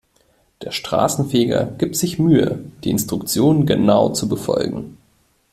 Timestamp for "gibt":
1.77-1.95